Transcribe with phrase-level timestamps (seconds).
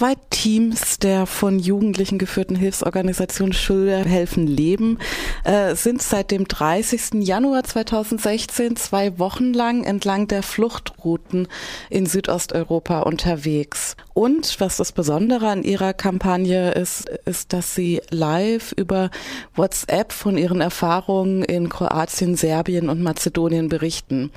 [0.00, 4.98] Zwei Teams der von Jugendlichen geführten Hilfsorganisation Schüler helfen Leben
[5.44, 7.22] äh, sind seit dem 30.
[7.22, 11.48] Januar 2016 zwei Wochen lang entlang der Fluchtrouten
[11.90, 13.94] in Südosteuropa unterwegs.
[14.20, 19.10] Und was das Besondere an ihrer Kampagne ist, ist, dass sie live über
[19.54, 24.30] WhatsApp von ihren Erfahrungen in Kroatien, Serbien und Mazedonien berichten.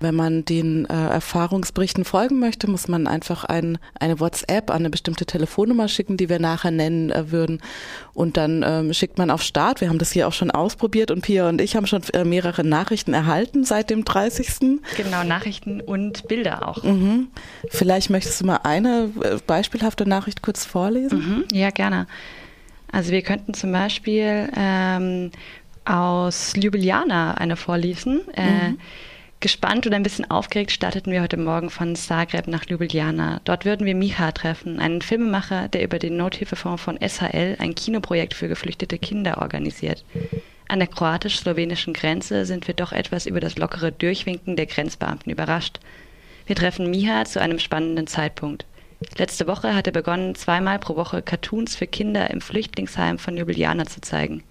[0.00, 4.90] Wenn man den äh, Erfahrungsberichten folgen möchte, muss man einfach ein, eine WhatsApp an eine
[4.90, 7.60] bestimmte Telefonnummer schicken, die wir nachher nennen äh, würden.
[8.14, 9.82] Und dann ähm, schickt man auf Start.
[9.82, 12.64] Wir haben das hier auch schon ausprobiert und Pia und ich haben schon äh, mehrere
[12.64, 14.80] Nachrichten erhalten seit dem 30.
[14.96, 16.82] Genau, Nachrichten und Bilder auch.
[16.82, 17.28] Mhm.
[17.68, 19.10] Vielleicht möchtest du mal eine
[19.46, 21.18] beispielhafte Nachricht kurz vorlesen?
[21.18, 21.44] Mhm.
[21.52, 22.06] Ja, gerne.
[22.90, 25.30] Also wir könnten zum Beispiel ähm,
[25.84, 28.20] aus Ljubljana eine vorlesen.
[28.34, 28.78] Äh, mhm.
[29.40, 33.40] Gespannt oder ein bisschen aufgeregt starteten wir heute Morgen von Zagreb nach Ljubljana.
[33.44, 38.34] Dort würden wir Micha treffen, einen Filmemacher, der über den Nothilfefonds von SHL ein Kinoprojekt
[38.34, 40.04] für geflüchtete Kinder organisiert.
[40.66, 45.78] An der kroatisch-slowenischen Grenze sind wir doch etwas über das lockere Durchwinken der Grenzbeamten überrascht.
[46.46, 48.66] Wir treffen Miha zu einem spannenden Zeitpunkt.
[49.16, 53.86] Letzte Woche hat er begonnen, zweimal pro Woche Cartoons für Kinder im Flüchtlingsheim von Ljubljana
[53.86, 54.42] zu zeigen.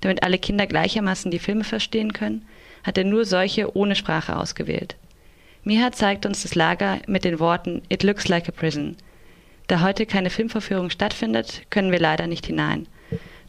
[0.00, 2.46] Damit alle Kinder gleichermaßen die Filme verstehen können,
[2.84, 4.96] hat er nur solche ohne Sprache ausgewählt.
[5.64, 8.96] Miha zeigt uns das Lager mit den Worten It looks like a prison.
[9.66, 12.86] Da heute keine Filmvorführung stattfindet, können wir leider nicht hinein.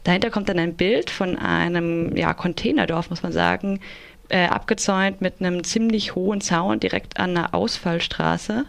[0.04, 3.80] Dahinter kommt dann ein Bild von einem ja, Containerdorf, muss man sagen,
[4.28, 8.66] äh, abgezäunt mit einem ziemlich hohen Zaun direkt an einer Ausfallstraße.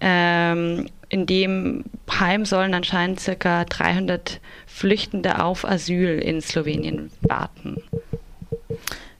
[0.00, 7.82] Ähm, in dem Heim sollen anscheinend circa 300 Flüchtende auf Asyl in Slowenien warten.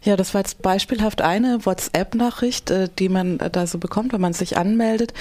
[0.03, 4.21] Ja, das war jetzt beispielhaft eine WhatsApp-Nachricht, äh, die man äh, da so bekommt, wenn
[4.21, 5.15] man sich anmeldet.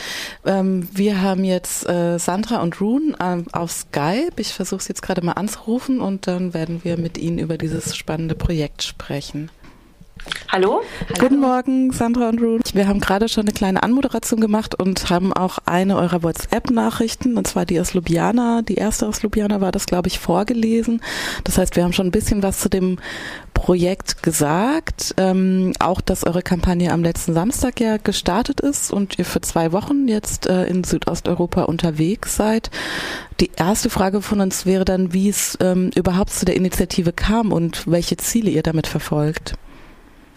[0.46, 3.16] Ähm, wir haben jetzt äh, Sandra und Rune
[3.54, 4.34] auf Skype.
[4.36, 7.96] Ich versuche es jetzt gerade mal anzurufen und dann werden wir mit Ihnen über dieses
[7.96, 9.50] spannende Projekt sprechen.
[10.56, 10.84] Hallo?
[11.20, 12.62] Guten Morgen, Sandra und Rune.
[12.72, 17.46] Wir haben gerade schon eine kleine Anmoderation gemacht und haben auch eine eurer WhatsApp-Nachrichten, und
[17.46, 21.02] zwar die aus Ljubljana, die erste aus Ljubljana war das, glaube ich, vorgelesen.
[21.44, 23.00] Das heißt, wir haben schon ein bisschen was zu dem
[23.54, 25.14] Projekt gesagt.
[25.18, 29.74] Ähm, auch, dass eure Kampagne am letzten Samstag ja gestartet ist und ihr für zwei
[29.74, 32.72] Wochen jetzt äh, in Südosteuropa unterwegs seid.
[33.42, 37.52] Die erste Frage von uns wäre dann, wie es ähm, überhaupt zu der Initiative kam
[37.52, 39.56] und welche Ziele ihr damit verfolgt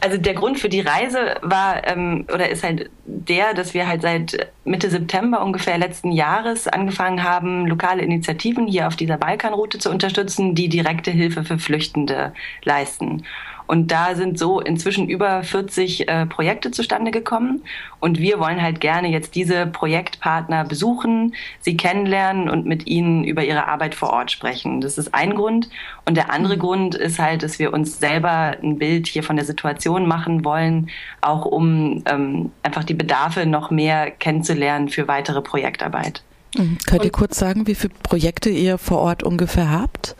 [0.00, 4.02] also der Grund für die Reise war ähm, oder ist halt der, dass wir halt
[4.02, 9.90] seit Mitte September ungefähr letzten Jahres angefangen haben, lokale Initiativen hier auf dieser Balkanroute zu
[9.90, 12.32] unterstützen, die direkte Hilfe für Flüchtende
[12.64, 13.24] leisten.
[13.68, 17.62] Und da sind so inzwischen über 40 äh, Projekte zustande gekommen.
[18.00, 23.44] Und wir wollen halt gerne jetzt diese Projektpartner besuchen, sie kennenlernen und mit ihnen über
[23.44, 24.80] ihre Arbeit vor Ort sprechen.
[24.80, 25.68] Das ist ein Grund.
[26.06, 26.60] Und der andere mhm.
[26.60, 30.88] Grund ist halt, dass wir uns selber ein Bild hier von der Situation machen wollen,
[31.20, 36.22] auch um ähm, einfach die Bedarfe noch mehr kennenzulernen für weitere Projektarbeit.
[36.56, 36.78] Mhm.
[36.86, 40.16] Könnt ihr kurz sagen, wie viele Projekte ihr vor Ort ungefähr habt?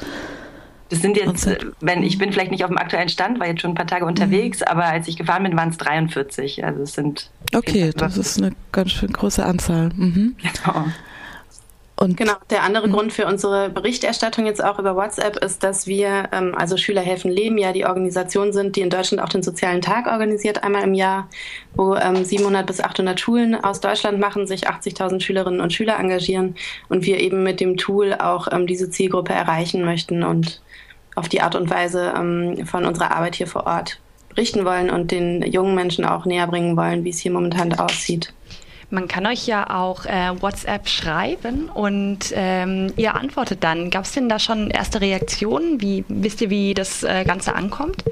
[0.91, 3.61] Das sind jetzt, äh, wenn ich bin vielleicht nicht auf dem aktuellen Stand, war jetzt
[3.61, 4.67] schon ein paar Tage unterwegs, mhm.
[4.69, 6.65] aber als ich gefahren bin, waren es 43.
[6.65, 7.31] Also es sind.
[7.55, 9.91] Okay, das ist eine ganz schön große Anzahl.
[9.95, 10.37] Mhm.
[10.39, 10.87] Genau.
[12.01, 12.93] Und genau, der andere mhm.
[12.93, 17.29] Grund für unsere Berichterstattung jetzt auch über WhatsApp ist, dass wir, ähm, also Schüler helfen
[17.29, 20.95] Leben, ja die Organisation sind, die in Deutschland auch den sozialen Tag organisiert, einmal im
[20.95, 21.29] Jahr,
[21.75, 26.55] wo ähm, 700 bis 800 Schulen aus Deutschland machen, sich 80.000 Schülerinnen und Schüler engagieren
[26.89, 30.63] und wir eben mit dem Tool auch ähm, diese Zielgruppe erreichen möchten und
[31.17, 33.99] auf die Art und Weise ähm, von unserer Arbeit hier vor Ort
[34.29, 38.33] berichten wollen und den jungen Menschen auch näher bringen wollen, wie es hier momentan aussieht.
[38.91, 43.91] Man kann euch ja auch äh, WhatsApp schreiben und ähm, ihr antwortet dann.
[43.91, 45.81] Gab es denn da schon erste Reaktionen?
[45.83, 48.03] Wie wisst ihr, wie das äh, Ganze ankommt?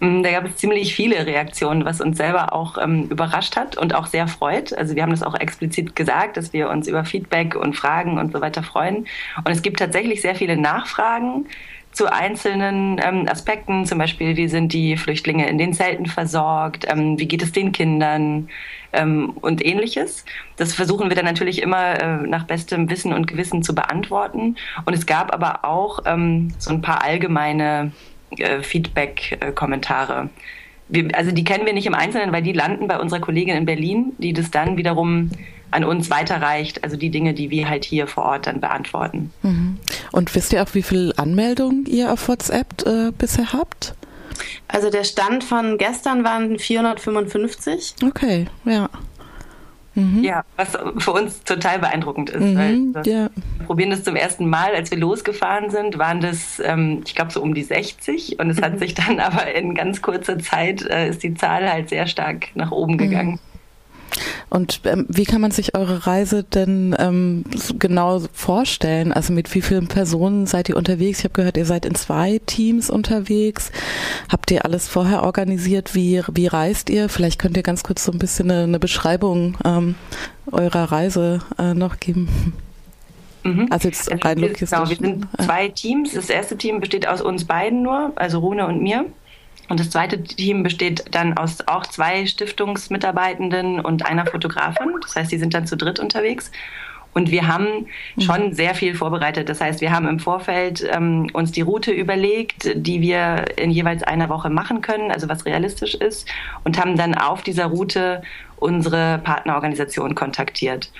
[0.00, 3.94] Mm, da gab es ziemlich viele Reaktionen, was uns selber auch ähm, überrascht hat und
[3.94, 4.76] auch sehr freut.
[4.76, 8.32] Also wir haben das auch explizit gesagt, dass wir uns über Feedback und Fragen und
[8.32, 9.06] so weiter freuen.
[9.36, 11.46] Und es gibt tatsächlich sehr viele Nachfragen
[11.92, 17.18] zu einzelnen ähm, Aspekten, zum Beispiel, wie sind die Flüchtlinge in den Zelten versorgt, ähm,
[17.18, 18.48] wie geht es den Kindern
[18.92, 20.24] ähm, und ähnliches.
[20.56, 24.56] Das versuchen wir dann natürlich immer äh, nach bestem Wissen und Gewissen zu beantworten.
[24.84, 27.92] Und es gab aber auch ähm, so ein paar allgemeine
[28.36, 30.28] äh, Feedback-Kommentare.
[31.12, 34.12] also die kennen wir nicht im Einzelnen, weil die landen bei unserer Kollegin in Berlin,
[34.18, 35.30] die das dann wiederum
[35.70, 39.32] an uns weiterreicht, also die Dinge, die wir halt hier vor Ort dann beantworten.
[39.42, 39.78] Mhm.
[40.12, 43.94] Und wisst ihr auch, wie viele Anmeldungen ihr auf WhatsApp äh, bisher habt?
[44.68, 47.94] Also der Stand von gestern waren 455.
[48.04, 48.88] Okay, ja.
[49.98, 50.22] Mhm.
[50.22, 52.40] Ja, was für uns total beeindruckend ist.
[52.40, 53.28] Mhm, weil ja.
[53.56, 57.32] Wir probieren das zum ersten Mal, als wir losgefahren sind, waren das, ähm, ich glaube,
[57.32, 58.78] so um die 60 und es hat mhm.
[58.78, 62.70] sich dann aber in ganz kurzer Zeit, äh, ist die Zahl halt sehr stark nach
[62.70, 62.98] oben mhm.
[62.98, 63.40] gegangen.
[64.50, 67.44] Und ähm, wie kann man sich eure Reise denn ähm,
[67.78, 69.12] genau vorstellen?
[69.12, 71.18] Also mit wie vielen Personen seid ihr unterwegs?
[71.18, 73.70] Ich habe gehört, ihr seid in zwei Teams unterwegs.
[74.30, 75.94] Habt ihr alles vorher organisiert?
[75.94, 77.08] Wie, wie reist ihr?
[77.08, 79.94] Vielleicht könnt ihr ganz kurz so ein bisschen eine, eine Beschreibung ähm,
[80.50, 82.54] eurer Reise äh, noch geben.
[83.44, 83.66] Mhm.
[83.70, 86.14] Also jetzt also rein wir, genau, wir sind zwei Teams.
[86.14, 89.06] Das erste Team besteht aus uns beiden nur, also Rune und mir.
[89.68, 94.88] Und das zweite Team besteht dann aus auch zwei Stiftungsmitarbeitenden und einer Fotografin.
[95.02, 96.50] Das heißt, die sind dann zu dritt unterwegs.
[97.14, 97.86] Und wir haben
[98.18, 98.52] schon mhm.
[98.52, 99.48] sehr viel vorbereitet.
[99.48, 104.02] Das heißt, wir haben im Vorfeld ähm, uns die Route überlegt, die wir in jeweils
[104.02, 106.28] einer Woche machen können, also was realistisch ist,
[106.64, 108.22] und haben dann auf dieser Route
[108.56, 110.90] unsere Partnerorganisation kontaktiert.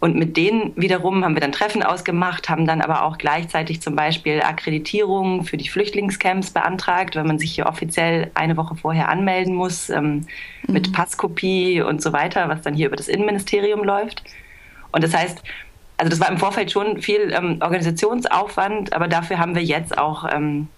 [0.00, 3.94] Und mit denen wiederum haben wir dann Treffen ausgemacht, haben dann aber auch gleichzeitig zum
[3.94, 9.54] Beispiel Akkreditierungen für die Flüchtlingscamps beantragt, weil man sich hier offiziell eine Woche vorher anmelden
[9.54, 10.26] muss ähm,
[10.66, 10.74] mhm.
[10.74, 14.24] mit Passkopie und so weiter, was dann hier über das Innenministerium läuft.
[14.90, 15.42] Und das heißt,
[15.98, 20.26] also das war im Vorfeld schon viel ähm, Organisationsaufwand, aber dafür haben wir jetzt auch
[20.32, 20.68] ähm,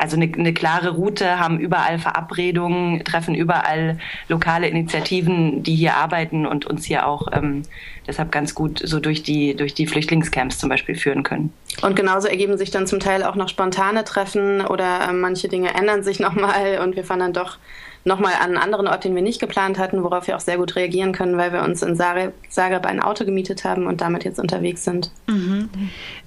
[0.00, 3.98] also eine, eine klare Route, haben überall Verabredungen, treffen überall
[4.28, 7.62] lokale Initiativen, die hier arbeiten und uns hier auch ähm,
[8.06, 11.52] deshalb ganz gut so durch die, durch die Flüchtlingscamps zum Beispiel führen können.
[11.82, 15.74] Und genauso ergeben sich dann zum Teil auch noch spontane Treffen oder äh, manche Dinge
[15.74, 17.58] ändern sich nochmal und wir fahren dann doch
[18.04, 20.74] nochmal an einen anderen Ort, den wir nicht geplant hatten, worauf wir auch sehr gut
[20.76, 24.84] reagieren können, weil wir uns in Zagreb ein Auto gemietet haben und damit jetzt unterwegs
[24.84, 25.10] sind.
[25.26, 25.68] Mhm.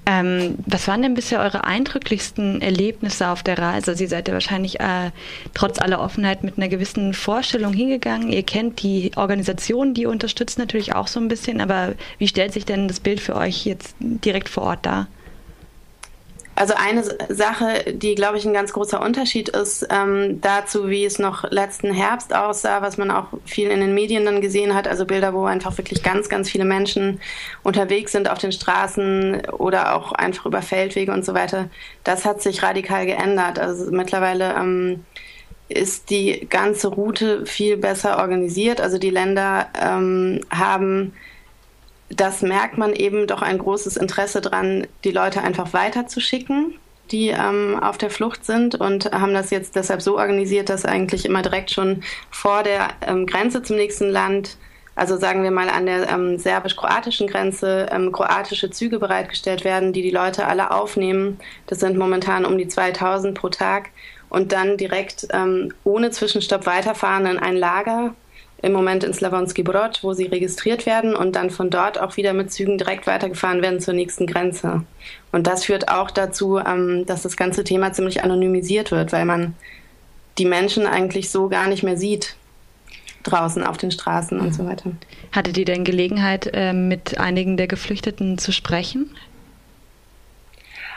[0.06, 3.96] Ähm, was waren denn bisher eure eindrücklichsten Erlebnisse auf der Reise?
[3.96, 5.12] Sie seid ja wahrscheinlich äh,
[5.54, 8.30] trotz aller Offenheit mit einer gewissen Vorstellung hingegangen.
[8.30, 12.66] Ihr kennt die Organisation, die unterstützt natürlich auch so ein bisschen, aber wie stellt sich
[12.66, 15.08] denn das Bild für euch jetzt direkt vor Ort dar?
[16.56, 21.18] Also eine Sache, die, glaube ich, ein ganz großer Unterschied ist ähm, dazu, wie es
[21.18, 25.06] noch letzten Herbst aussah, was man auch viel in den Medien dann gesehen hat, also
[25.06, 27.20] Bilder, wo einfach wirklich ganz, ganz viele Menschen
[27.64, 31.70] unterwegs sind auf den Straßen oder auch einfach über Feldwege und so weiter.
[32.04, 33.58] Das hat sich radikal geändert.
[33.58, 35.06] Also mittlerweile ähm,
[35.70, 38.80] ist die ganze Route viel besser organisiert.
[38.80, 41.14] Also die Länder ähm, haben
[42.10, 46.76] das merkt man eben doch ein großes Interesse dran, die Leute einfach weiterzuschicken,
[47.12, 51.26] die ähm, auf der Flucht sind und haben das jetzt deshalb so organisiert, dass eigentlich
[51.26, 54.58] immer direkt schon vor der ähm, Grenze zum nächsten Land,
[54.96, 60.02] also sagen wir mal an der ähm, serbisch-kroatischen Grenze, ähm, kroatische Züge bereitgestellt werden, die
[60.02, 61.40] die Leute alle aufnehmen.
[61.68, 63.90] Das sind momentan um die 2000 pro Tag
[64.30, 68.16] und dann direkt ähm, ohne Zwischenstopp weiterfahren in ein Lager
[68.64, 72.32] im Moment in Slavonski Brod, wo sie registriert werden und dann von dort auch wieder
[72.34, 74.86] mit Zügen direkt weitergefahren werden zur nächsten Grenze.
[75.34, 79.54] Und das führt auch dazu, ähm, dass das ganze Thema ziemlich anonymisiert wird, weil man
[80.38, 82.38] die Menschen eigentlich so gar nicht mehr sieht
[83.24, 84.92] draußen auf den Straßen und so weiter.
[85.32, 89.12] Hattet ihr denn Gelegenheit, ähm, mit einigen der Geflüchteten zu sprechen?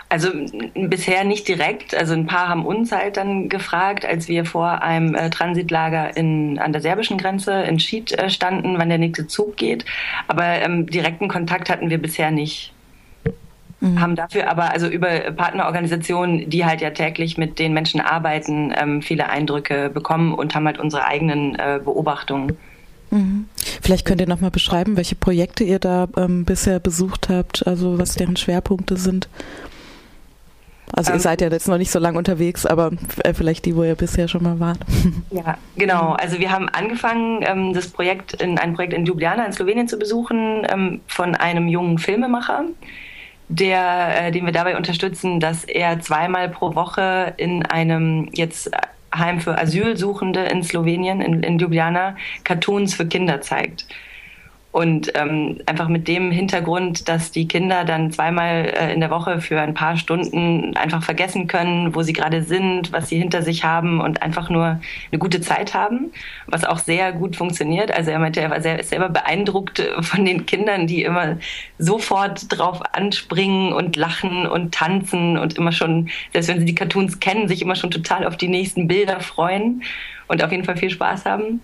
[0.08, 0.28] Also
[0.74, 1.94] bisher nicht direkt.
[1.94, 6.58] Also ein paar haben uns halt dann gefragt, als wir vor einem äh, Transitlager in,
[6.60, 9.84] an der serbischen Grenze in Schied äh, standen, wann der nächste Zug geht.
[10.28, 12.72] Aber ähm, direkten Kontakt hatten wir bisher nicht.
[13.80, 14.00] Mhm.
[14.00, 19.02] Haben dafür aber also über Partnerorganisationen, die halt ja täglich mit den Menschen arbeiten, ähm,
[19.02, 22.56] viele Eindrücke bekommen und haben halt unsere eigenen äh, Beobachtungen.
[23.10, 23.46] Mhm.
[23.82, 28.14] Vielleicht könnt ihr nochmal beschreiben, welche Projekte ihr da ähm, bisher besucht habt, also was
[28.14, 29.28] deren Schwerpunkte sind.
[30.96, 32.90] Also ihr ähm, seid ja jetzt noch nicht so lange unterwegs, aber
[33.22, 34.78] äh, vielleicht die, wo ihr bisher schon mal wart.
[35.30, 36.12] Ja, genau.
[36.12, 39.98] Also wir haben angefangen, ähm, das Projekt in ein Projekt in Ljubljana in Slowenien zu
[39.98, 42.64] besuchen ähm, von einem jungen Filmemacher,
[43.48, 48.70] der, äh, den wir dabei unterstützen, dass er zweimal pro Woche in einem jetzt
[49.14, 53.86] Heim für Asylsuchende in Slowenien, in, in Ljubljana, Cartoons für Kinder zeigt.
[54.76, 59.40] Und ähm, einfach mit dem Hintergrund, dass die Kinder dann zweimal äh, in der Woche
[59.40, 63.64] für ein paar Stunden einfach vergessen können, wo sie gerade sind, was sie hinter sich
[63.64, 64.78] haben und einfach nur
[65.10, 66.12] eine gute Zeit haben,
[66.46, 67.90] was auch sehr gut funktioniert.
[67.90, 71.38] Also er meinte, er war sehr, selber beeindruckt von den Kindern, die immer
[71.78, 77.18] sofort drauf anspringen und lachen und tanzen und immer schon, selbst wenn sie die Cartoons
[77.18, 79.84] kennen, sich immer schon total auf die nächsten Bilder freuen
[80.28, 81.62] und auf jeden Fall viel Spaß haben.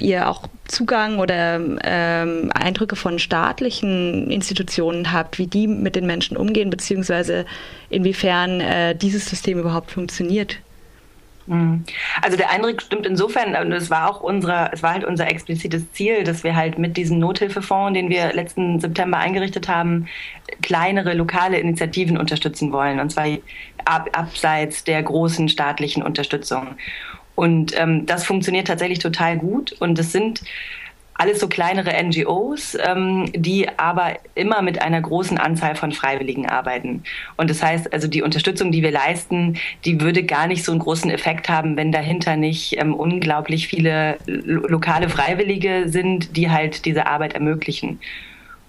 [0.01, 6.37] ihr auch Zugang oder ähm, Eindrücke von staatlichen Institutionen habt, wie die mit den Menschen
[6.37, 7.47] umgehen, beziehungsweise
[7.89, 10.59] inwiefern äh, dieses System überhaupt funktioniert.
[11.47, 11.85] Mhm.
[12.23, 15.91] Also der Eindruck stimmt insofern, und es war auch unsere, es war halt unser explizites
[15.93, 20.07] Ziel, dass wir halt mit diesem Nothilfefonds, den wir letzten September eingerichtet haben,
[20.63, 23.27] kleinere lokale Initiativen unterstützen wollen, und zwar
[23.85, 26.77] ab, abseits der großen staatlichen Unterstützung.
[27.37, 29.73] Und ähm, das funktioniert tatsächlich total gut.
[29.79, 30.43] Und es sind
[31.19, 37.03] alles so kleinere NGOs, ähm, die aber immer mit einer großen Anzahl von Freiwilligen arbeiten.
[37.37, 40.81] Und das heißt, also die Unterstützung, die wir leisten, die würde gar nicht so einen
[40.81, 46.85] großen Effekt haben, wenn dahinter nicht ähm, unglaublich viele lo lokale Freiwillige sind, die halt
[46.85, 47.99] diese Arbeit ermöglichen.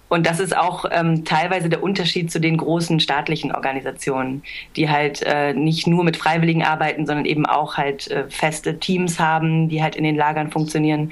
[0.09, 4.43] Und das ist auch ähm, teilweise der Unterschied zu den großen staatlichen Organisationen,
[4.75, 9.19] die halt äh, nicht nur mit Freiwilligen arbeiten, sondern eben auch halt äh, feste Teams
[9.19, 11.11] haben, die halt in den Lagern funktionieren.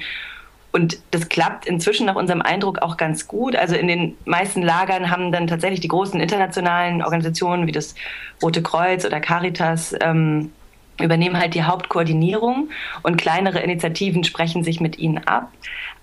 [0.76, 3.56] Und das klappt inzwischen nach unserem Eindruck auch ganz gut.
[3.56, 7.94] Also in den meisten Lagern haben dann tatsächlich die großen internationalen Organisationen wie das
[8.42, 10.52] Rote Kreuz oder Caritas ähm,
[11.00, 12.68] übernehmen halt die Hauptkoordinierung
[13.02, 15.50] und kleinere Initiativen sprechen sich mit ihnen ab.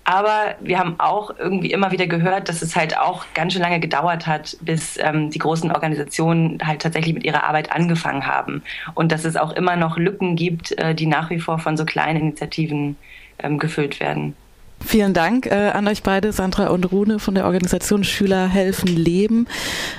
[0.02, 3.78] Aber wir haben auch irgendwie immer wieder gehört, dass es halt auch ganz schön lange
[3.78, 8.64] gedauert hat, bis ähm, die großen Organisationen halt tatsächlich mit ihrer Arbeit angefangen haben.
[8.94, 11.84] Und dass es auch immer noch Lücken gibt, äh, die nach wie vor von so
[11.84, 12.96] kleinen Initiativen
[13.38, 14.34] ähm, gefüllt werden.
[14.80, 19.48] Vielen Dank äh, an euch beide, Sandra und Rune von der Organisation Schüler helfen Leben.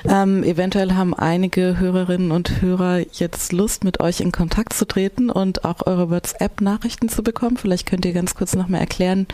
[0.08, 5.30] Ähm, eventuell haben einige Hörerinnen und Hörer jetzt Lust, mit euch in Kontakt zu treten
[5.30, 7.58] und auch eure WhatsApp-Nachrichten zu bekommen.
[7.58, 9.28] Vielleicht könnt ihr ganz kurz nochmal erklären,